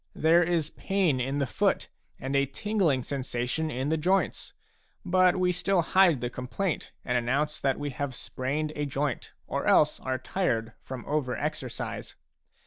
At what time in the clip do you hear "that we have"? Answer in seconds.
7.59-8.15